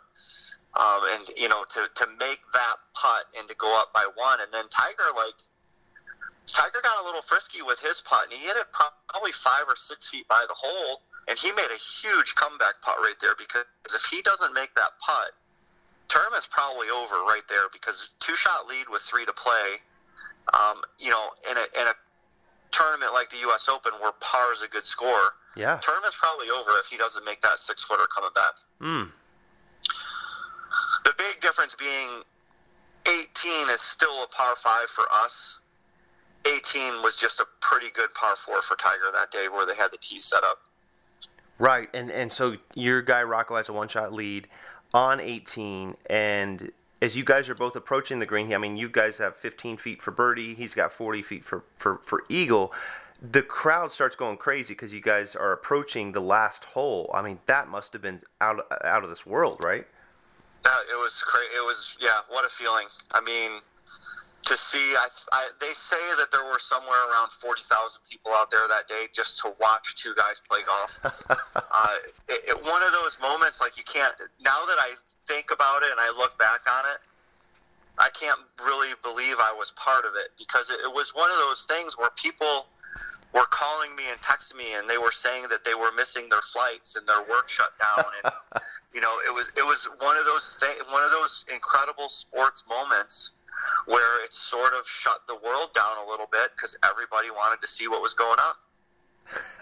[0.74, 4.42] Um, and you know to to make that putt and to go up by one,
[4.42, 5.38] and then Tiger like
[6.48, 9.76] Tiger got a little frisky with his putt, and he hit it probably five or
[9.76, 13.66] six feet by the hole, and he made a huge comeback putt right there because
[13.94, 15.32] if he doesn't make that putt,
[16.10, 19.80] tournament's probably over right there because two shot lead with three to play.
[20.54, 21.96] Um, you know, in a in a
[22.72, 23.70] tournament like the U.S.
[23.70, 25.80] Open where par is a good score, yeah.
[25.82, 28.54] tournament's probably over if he doesn't make that six footer coming back.
[28.82, 29.12] Mm.
[31.04, 32.24] The big difference being
[33.06, 35.60] 18 is still a par five for us,
[36.46, 39.92] 18 was just a pretty good par four for Tiger that day, where they had
[39.92, 40.60] the tee set up.
[41.58, 44.48] Right, and and so your guy Rocco has a one shot lead
[44.94, 49.18] on 18, and as you guys are both approaching the green, I mean, you guys
[49.18, 52.74] have 15 feet for birdie, he's got 40 feet for for for eagle.
[53.22, 57.10] The crowd starts going crazy because you guys are approaching the last hole.
[57.14, 59.88] I mean, that must have been out out of this world, right?
[60.66, 61.56] Uh, it was crazy.
[61.56, 62.24] It was yeah.
[62.30, 62.88] What a feeling.
[63.12, 63.60] I mean,
[64.46, 64.96] to see.
[64.96, 68.88] I, I, they say that there were somewhere around forty thousand people out there that
[68.88, 71.00] day just to watch two guys play golf.
[71.04, 71.96] uh,
[72.30, 74.16] it, it, one of those moments, like you can't.
[74.40, 74.96] Now that I
[75.28, 77.00] think about it and I look back on it,
[78.00, 81.38] I can't really believe I was part of it because it, it was one of
[81.38, 82.68] those things where people
[83.34, 86.42] were calling me and texting me and they were saying that they were missing their
[86.54, 88.34] flights and their work shut down and
[88.94, 92.64] you know it was it was one of those th- one of those incredible sports
[92.70, 93.32] moments
[93.86, 97.68] where it sort of shut the world down a little bit because everybody wanted to
[97.68, 98.54] see what was going on.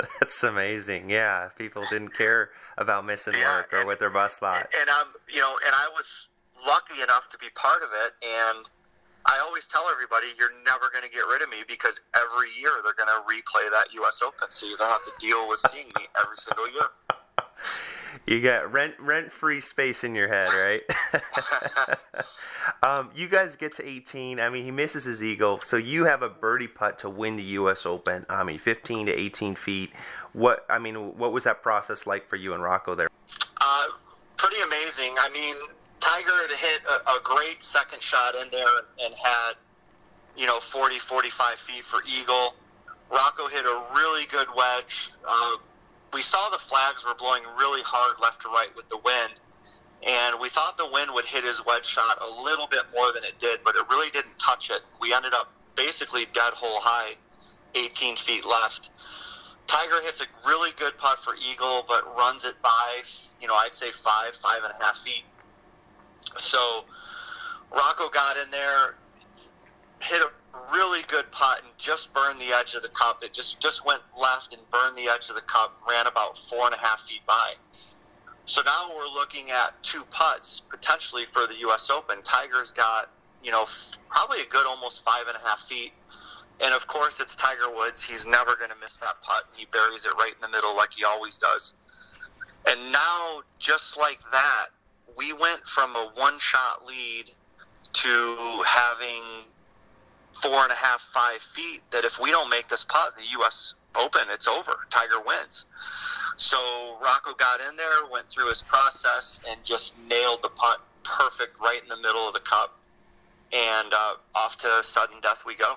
[0.19, 1.09] That's amazing.
[1.09, 4.57] Yeah, people didn't care about missing yeah, work or and, what their bus thought.
[4.57, 6.27] And, and I'm, you know, and I was
[6.65, 8.13] lucky enough to be part of it.
[8.25, 8.69] And
[9.25, 12.71] I always tell everybody, you're never going to get rid of me because every year
[12.83, 14.21] they're going to replay that U.S.
[14.21, 16.89] Open, so you're going to have to deal with seeing me every single year.
[18.27, 20.81] You got rent rent free space in your head, right?
[22.83, 24.39] um, you guys get to 18.
[24.39, 27.43] I mean, he misses his eagle, so you have a birdie putt to win the
[27.43, 27.85] U.S.
[27.85, 28.25] Open.
[28.29, 29.91] I mean, 15 to 18 feet.
[30.33, 33.07] What I mean, what was that process like for you and Rocco there?
[33.59, 33.85] Uh,
[34.37, 35.15] pretty amazing.
[35.19, 35.55] I mean,
[36.01, 39.53] Tiger had hit a, a great second shot in there and had,
[40.35, 42.55] you know, 40, 45 feet for eagle.
[43.09, 45.11] Rocco hit a really good wedge.
[45.27, 45.57] Uh,
[46.11, 49.39] we saw the flags were blowing really hard left to right with the wind,
[50.03, 53.23] and we thought the wind would hit his wedge shot a little bit more than
[53.23, 54.81] it did, but it really didn't touch it.
[54.99, 57.15] We ended up basically dead hole high,
[57.75, 58.89] 18 feet left.
[59.67, 63.01] Tiger hits a really good putt for eagle, but runs it by,
[63.39, 65.23] you know, I'd say five, five and a half feet.
[66.37, 66.85] So
[67.71, 68.95] Rocco got in there,
[69.99, 70.31] hit a
[70.73, 73.23] really good putt and just burned the edge of the cup.
[73.23, 75.79] It just just went left and burned the edge of the cup.
[75.89, 77.53] Ran about four and a half feet by.
[78.45, 81.89] So now we're looking at two putts potentially for the U.S.
[81.89, 82.21] Open.
[82.23, 83.09] Tiger's got
[83.43, 83.65] you know
[84.09, 85.93] probably a good almost five and a half feet.
[86.63, 88.03] And of course, it's Tiger Woods.
[88.03, 89.45] He's never going to miss that putt.
[89.55, 91.73] He buries it right in the middle like he always does.
[92.67, 94.67] And now, just like that,
[95.17, 97.31] we went from a one shot lead
[97.93, 99.23] to having
[100.41, 103.75] four and a half, five feet that if we don't make this putt, the U.S.
[103.95, 104.73] Open, it's over.
[104.89, 105.65] Tiger wins.
[106.37, 111.59] So Rocco got in there, went through his process, and just nailed the putt perfect
[111.59, 112.77] right in the middle of the cup.
[113.53, 115.75] And uh, off to sudden death we go.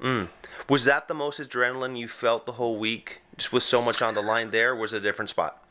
[0.00, 0.28] Mm.
[0.68, 3.20] Was that the most adrenaline you felt the whole week?
[3.36, 5.62] Just with so much on the line there, was it a different spot?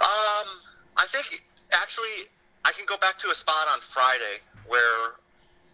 [0.00, 0.46] Um,
[0.96, 2.28] I think actually
[2.64, 5.14] I can go back to a spot on Friday where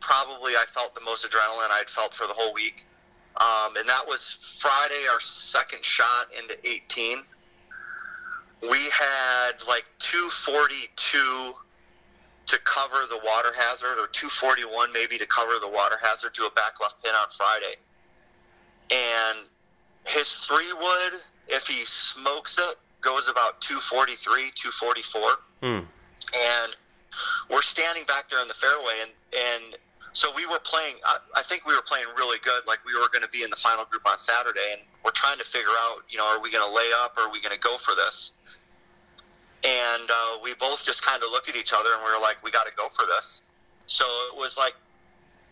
[0.01, 2.85] probably I felt the most adrenaline I'd felt for the whole week.
[3.41, 7.19] Um, and that was Friday, our second shot into 18.
[8.63, 11.55] We had like 242
[12.47, 16.51] to cover the water hazard, or 241 maybe to cover the water hazard to a
[16.51, 17.77] back left pin on Friday.
[18.91, 19.49] And
[20.05, 25.23] his three wood, if he smokes it, goes about 243, 244.
[25.63, 25.85] Hmm.
[26.33, 26.71] And
[27.51, 29.77] we're standing back there in the fairway, and, and
[30.13, 30.97] so we were playing.
[31.05, 32.63] I, I think we were playing really good.
[32.67, 35.39] Like we were going to be in the final group on Saturday, and we're trying
[35.39, 37.55] to figure out, you know, are we going to lay up or are we going
[37.55, 38.33] to go for this?
[39.65, 42.43] And uh, we both just kind of looked at each other and we were like,
[42.43, 43.43] we got to go for this.
[43.87, 44.75] So it was like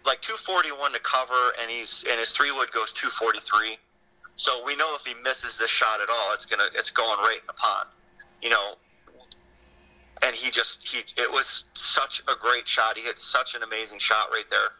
[0.06, 3.76] like 241 to cover, and he's and his three wood goes 243.
[4.36, 7.38] So we know if he misses this shot at all, it's gonna it's going right
[7.40, 7.88] in the pond.
[8.42, 8.74] You know,
[10.22, 12.96] and he just he it was such a great shot.
[12.96, 14.70] He hit such an amazing shot right there.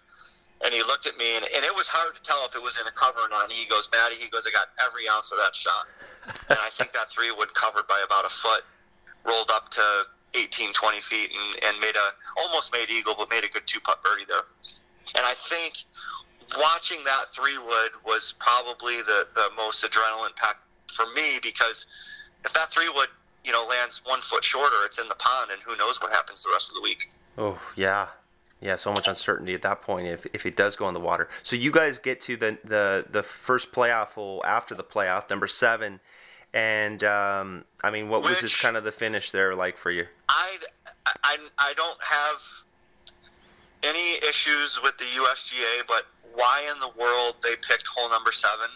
[0.62, 2.76] And he looked at me, and, and it was hard to tell if it was
[2.76, 3.50] in a cover or not.
[3.50, 5.88] He goes, Maddie, he goes, I got every ounce of that shot.
[6.52, 8.60] and I think that three wood covered by about a foot,
[9.24, 9.84] rolled up to
[10.34, 12.08] 18, 20 feet, and, and made a
[12.44, 14.44] almost made eagle, but made a good two putt birdie there.
[15.16, 15.80] And I think
[16.58, 20.60] watching that three wood was probably the, the most adrenaline packed
[20.94, 21.86] for me because
[22.44, 23.08] if that three wood
[23.44, 26.42] you know, lands one foot shorter, it's in the pond, and who knows what happens
[26.42, 27.10] the rest of the week.
[27.38, 28.08] Oh yeah,
[28.60, 28.76] yeah.
[28.76, 31.28] So much uncertainty at that point if if it does go in the water.
[31.42, 35.48] So you guys get to the the the first playoff hole after the playoff, number
[35.48, 36.00] seven,
[36.52, 39.90] and um, I mean, what Which, was just kind of the finish there like for
[39.90, 40.06] you?
[40.28, 40.58] I
[41.24, 42.36] I I don't have
[43.82, 48.68] any issues with the USGA, but why in the world they picked hole number seven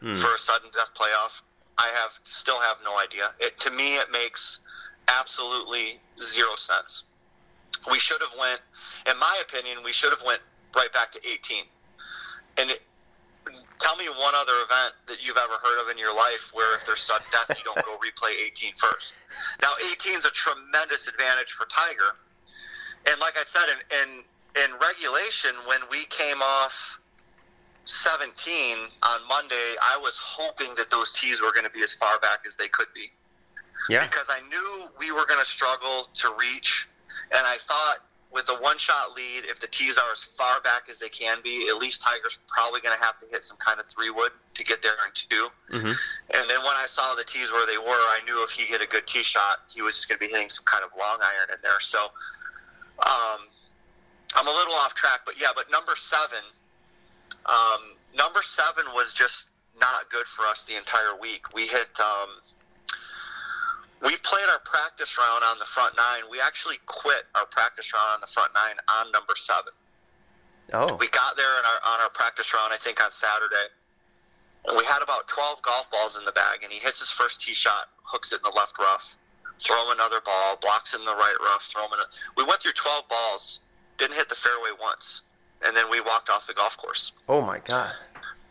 [0.00, 0.12] Hmm.
[0.20, 1.40] for a sudden death playoff.
[1.78, 3.32] I have still have no idea.
[3.40, 4.58] It to me it makes
[5.08, 7.04] absolutely zero sense.
[7.90, 8.60] We should have went,
[9.10, 10.40] in my opinion, we should have went
[10.74, 11.64] right back to 18.
[12.58, 12.82] And it,
[13.78, 16.84] tell me one other event that you've ever heard of in your life where if
[16.84, 19.14] there's sudden death, you don't go replay 18 first.
[19.62, 22.16] Now 18 is a tremendous advantage for Tiger.
[23.08, 23.78] And like I said, in,
[24.18, 24.24] in
[24.64, 27.00] in regulation, when we came off
[27.84, 32.18] 17 on Monday, I was hoping that those tees were going to be as far
[32.20, 33.10] back as they could be
[33.88, 34.00] Yeah.
[34.04, 36.88] because I knew we were going to struggle to reach,
[37.30, 37.98] and I thought
[38.32, 41.68] with a one-shot lead, if the tees are as far back as they can be,
[41.68, 44.64] at least Tiger's probably going to have to hit some kind of three wood to
[44.64, 45.94] get there in 2 Mhm.
[46.34, 48.82] And then when I saw the tees where they were, I knew if he hit
[48.82, 51.18] a good tee shot, he was just going to be hitting some kind of long
[51.22, 51.78] iron in there.
[51.80, 52.10] So,
[53.06, 53.46] um,
[54.36, 56.44] I'm a little off track, but yeah, but number seven,
[57.46, 61.54] um, number seven was just not good for us the entire week.
[61.54, 62.28] We hit, um,
[64.04, 66.28] we played our practice round on the front nine.
[66.30, 69.72] We actually quit our practice round on the front nine on number seven.
[70.72, 70.96] Oh.
[71.00, 73.72] We got there in our, on our practice round, I think on Saturday,
[74.66, 77.40] and we had about 12 golf balls in the bag, and he hits his first
[77.40, 79.16] tee shot, hooks it in the left rough,
[79.60, 82.00] throw him another ball, blocks in the right rough, throw him in.
[82.00, 83.60] A, we went through 12 balls,
[83.98, 85.22] didn't hit the fairway once,
[85.64, 87.12] and then we walked off the golf course.
[87.28, 87.92] Oh my God.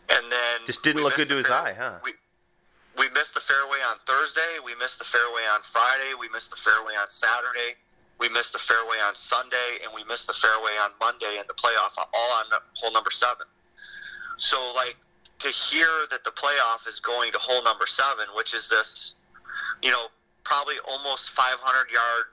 [0.08, 1.98] And then Just didn't look good to his fair- eye, huh?
[2.02, 2.12] We,
[2.98, 4.62] we missed the fairway on Thursday.
[4.64, 6.14] We missed the fairway on Friday.
[6.18, 7.74] We missed the fairway on Saturday.
[8.18, 11.54] We missed the fairway on Sunday, and we missed the fairway on Monday in the
[11.54, 13.46] playoff, all on hole number seven.
[14.38, 14.96] So, like,
[15.40, 19.16] to hear that the playoff is going to hole number seven, which is this,
[19.82, 20.06] you know,
[20.44, 22.24] probably almost 500 yard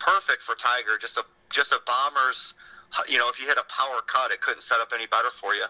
[0.00, 2.54] perfect for Tiger, just a just a bomber's,
[3.08, 5.54] you know, if you hit a power cut, it couldn't set up any better for
[5.54, 5.64] you.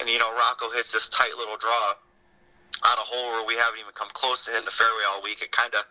[0.00, 1.94] And you know, Rocco hits this tight little draw
[2.82, 5.40] on a hole where we haven't even come close to hitting the fairway all week.
[5.40, 5.84] It kind of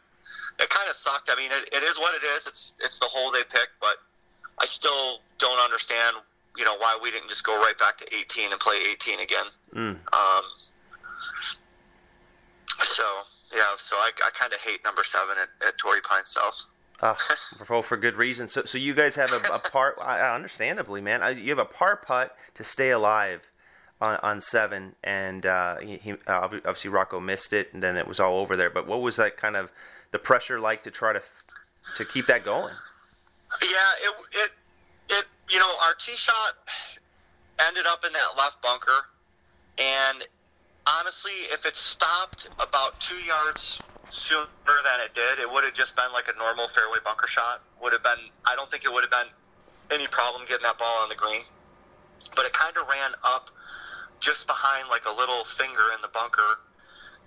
[0.59, 1.29] it kind of sucked.
[1.31, 2.47] I mean, it, it is what it is.
[2.47, 3.97] It's it's the hole they picked, but
[4.59, 6.17] I still don't understand,
[6.57, 9.45] you know, why we didn't just go right back to 18 and play 18 again.
[9.73, 9.97] Mm.
[10.13, 10.45] Um,
[12.83, 13.03] so
[13.55, 16.65] yeah, so I, I kind of hate number seven at, at Torrey Pine South.
[17.03, 17.15] Uh,
[17.65, 18.47] for, for good reason.
[18.47, 19.61] So, so you guys have a, a
[20.01, 21.21] I- understandably, man.
[21.21, 23.41] I- You have a par putt to stay alive
[23.99, 28.19] on, on seven, and uh, he, he obviously Rocco missed it, and then it was
[28.21, 28.69] all over there.
[28.69, 29.69] But what was that kind of
[30.11, 31.21] the pressure like to try to
[31.97, 32.73] to keep that going?
[33.61, 33.67] Yeah,
[34.01, 34.51] it it
[35.09, 36.53] it you know our tee shot
[37.67, 39.07] ended up in that left bunker,
[39.77, 40.25] and
[40.87, 43.79] honestly, if it stopped about two yards
[44.13, 47.61] sooner than it did, it would have just been like a normal fairway bunker shot.
[47.81, 48.29] Would have been.
[48.45, 49.33] I don't think it would have been
[49.91, 51.41] any problem getting that ball on the green,
[52.35, 53.49] but it kind of ran up
[54.21, 56.61] just behind like a little finger in the bunker,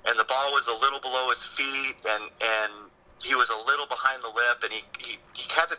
[0.07, 2.73] and the ball was a little below his feet, and and
[3.19, 5.77] he was a little behind the lip, and he he, he had to.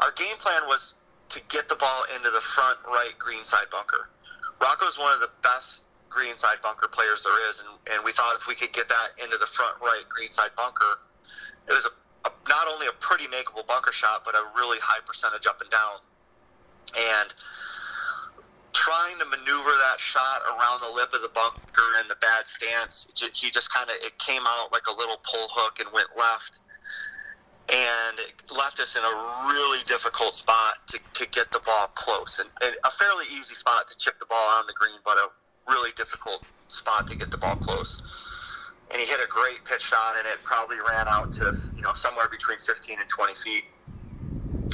[0.00, 0.94] Our game plan was
[1.30, 4.08] to get the ball into the front right green side bunker.
[4.60, 8.36] Rocco's one of the best green side bunker players there is, and, and we thought
[8.36, 10.98] if we could get that into the front right green side bunker,
[11.70, 15.00] it was a, a not only a pretty makeable bunker shot, but a really high
[15.06, 16.02] percentage up and down.
[16.98, 17.32] And
[18.72, 23.06] trying to maneuver that shot around the lip of the bunker in the bad stance,
[23.14, 26.60] he just kind of it came out like a little pull hook and went left,
[27.70, 29.14] and it left us in a
[29.46, 33.86] really difficult spot to, to get the ball close, and, and a fairly easy spot
[33.86, 35.30] to chip the ball on the green, but a
[35.70, 38.02] really difficult spot to get the ball close.
[38.90, 41.94] And he hit a great pitch shot, and it probably ran out to you know
[41.94, 43.64] somewhere between 15 and 20 feet,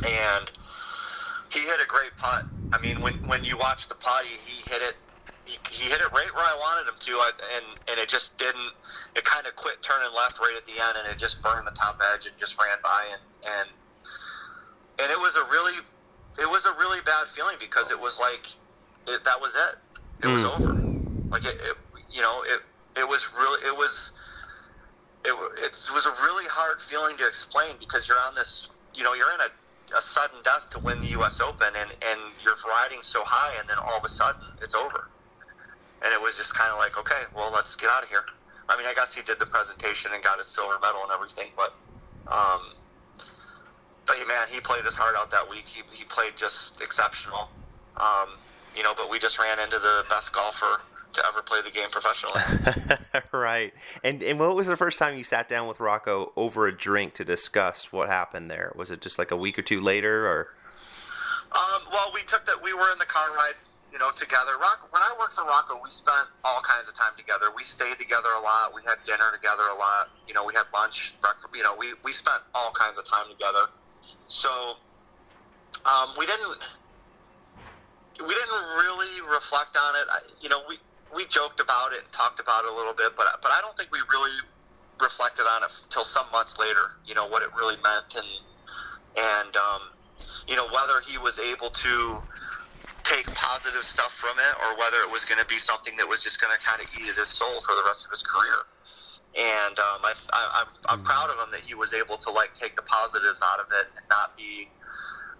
[0.07, 0.51] and
[1.51, 2.45] he hit a great putt.
[2.73, 4.97] I mean, when when you watch the putt, he, hit it.
[5.45, 8.37] He, he hit it right where I wanted him to, I, and and it just
[8.39, 8.73] didn't.
[9.15, 11.73] It kind of quit turning left right at the end, and it just burned the
[11.73, 13.69] top edge and just ran by, and and
[14.99, 15.79] and it was a really,
[16.41, 18.47] it was a really bad feeling because it was like,
[19.07, 20.01] it, that was it.
[20.25, 20.63] It was hmm.
[20.63, 20.76] over.
[21.31, 21.77] Like it, it,
[22.11, 22.61] you know, it
[22.97, 24.13] it was really, it was.
[25.25, 29.15] It, it was a really hard feeling to explain because you're on this, you know,
[29.15, 29.51] you're in a
[29.95, 31.41] a sudden death to win the U.S.
[31.41, 35.09] Open, and and you're riding so high, and then all of a sudden it's over.
[36.03, 38.25] And it was just kind of like, okay, well, let's get out of here.
[38.69, 41.49] I mean, I guess he did the presentation and got his silver medal and everything,
[41.57, 41.73] but,
[42.27, 42.61] um,
[44.07, 45.65] but man, he played his heart out that week.
[45.67, 47.49] He he played just exceptional.
[47.97, 48.37] Um,
[48.77, 50.83] you know, but we just ran into the best golfer
[51.17, 52.41] to ever play the game professionally.
[53.33, 53.73] right.
[54.05, 57.15] And and what was the first time you sat down with Rocco over a drink
[57.15, 58.73] to discuss what happened there?
[58.77, 60.49] Was it just like a week or two later, or?
[61.53, 62.63] Um, well, we took that.
[62.63, 63.55] We were in the car ride
[63.93, 64.53] you know, together.
[64.61, 67.47] Rock, when I worked for Rocco, we spent all kinds of time together.
[67.57, 68.75] We stayed together a lot.
[68.75, 70.11] We had dinner together a lot.
[70.29, 71.49] You know, we had lunch, breakfast.
[71.55, 73.73] You know, we, we spent all kinds of time together.
[74.29, 74.77] So
[75.87, 76.59] um, we didn't
[78.21, 80.07] we didn't really reflect on it.
[80.11, 80.79] I, you know, we
[81.15, 83.77] we joked about it and talked about it a little bit, but but I don't
[83.77, 84.37] think we really
[85.01, 86.97] reflected on it until some months later.
[87.05, 88.33] You know what it really meant and
[89.17, 89.83] and um,
[90.49, 92.23] you know whether he was able to
[93.05, 96.23] take positive stuff from it or whether it was going to be something that was
[96.23, 98.67] just going to kind of eat at his soul for the rest of his career.
[99.39, 102.53] And um, I, I, I'm I'm proud of him that he was able to like
[102.55, 104.69] take the positives out of it and not be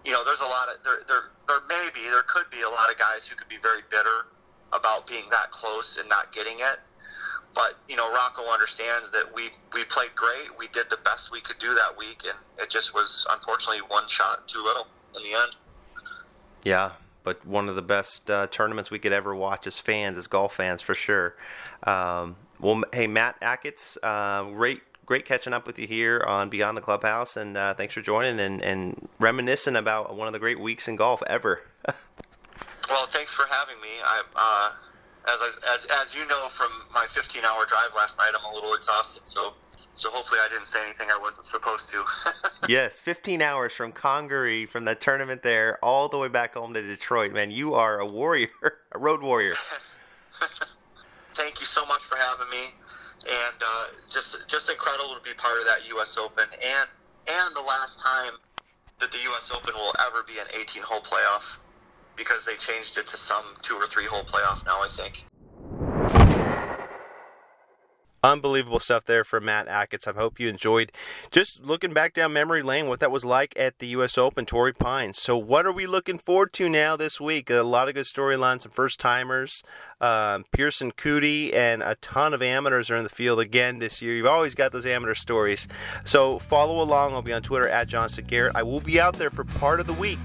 [0.05, 2.69] you know, there's a lot of there, there, there may be, there could be a
[2.69, 4.31] lot of guys who could be very bitter
[4.73, 6.79] about being that close and not getting it.
[7.53, 10.57] But you know, Rocco understands that we we played great.
[10.59, 14.07] We did the best we could do that week, and it just was unfortunately one
[14.07, 15.55] shot too little in the end.
[16.63, 16.91] Yeah,
[17.23, 20.55] but one of the best uh, tournaments we could ever watch as fans, as golf
[20.55, 21.35] fans, for sure.
[21.83, 26.77] Um, well, hey, Matt Achatz, uh, great great catching up with you here on Beyond
[26.77, 30.59] the Clubhouse, and uh, thanks for joining and, and reminiscing about one of the great
[30.59, 31.61] weeks in golf ever.
[32.89, 33.89] well, thanks for having me.
[34.03, 34.71] I, uh,
[35.31, 38.73] as, I, as as you know from my 15-hour drive last night, I'm a little
[38.73, 39.53] exhausted, so
[39.93, 42.03] so hopefully I didn't say anything I wasn't supposed to.
[42.69, 46.81] yes, 15 hours from Congaree, from the tournament there, all the way back home to
[46.81, 47.33] Detroit.
[47.33, 48.49] Man, you are a warrior,
[48.91, 49.55] a road warrior.
[51.33, 52.73] Thank you so much for having me
[53.25, 56.17] and uh, just just incredible to be part of that U.S.
[56.17, 56.89] Open, and
[57.27, 58.33] and the last time
[58.99, 59.51] that the U.S.
[59.53, 61.57] Open will ever be an 18-hole playoff
[62.17, 64.81] because they changed it to some two or three hole playoff now.
[64.81, 65.25] I think.
[68.23, 70.07] Unbelievable stuff there from Matt Achatz.
[70.07, 70.91] I hope you enjoyed
[71.29, 74.17] just looking back down memory lane, what that was like at the U.S.
[74.17, 75.21] Open, Torrey Pines.
[75.21, 77.51] So, what are we looking forward to now this week?
[77.51, 79.63] A lot of good storylines, some first timers.
[80.01, 84.15] Um, Pierceson Coody and a ton of amateurs are in the field again this year.
[84.15, 85.67] You've always got those amateur stories.
[86.03, 87.13] So, follow along.
[87.13, 88.55] I'll be on Twitter at Johnston Garrett.
[88.55, 90.19] I will be out there for part of the week.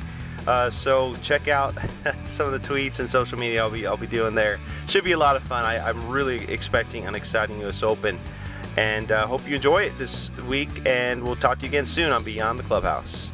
[0.47, 1.74] Uh, so check out
[2.28, 4.59] some of the tweets and social media I'll be I'll be doing there.
[4.88, 5.64] Should be a lot of fun.
[5.64, 7.82] I, am really expecting an exciting U.S.
[7.82, 8.18] Open,
[8.76, 10.70] and uh, hope you enjoy it this week.
[10.86, 13.32] And we'll talk to you again soon on Beyond the Clubhouse.